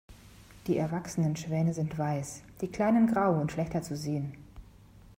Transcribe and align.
Die 0.65 0.77
erwachsenen 0.77 1.35
Schwäne 1.35 1.75
sind 1.75 1.95
weiß, 1.95 2.41
die 2.61 2.69
kleinen 2.71 3.05
grau 3.05 3.39
und 3.39 3.51
schlechter 3.51 3.83
zu 3.83 3.95
sehen. 3.95 4.33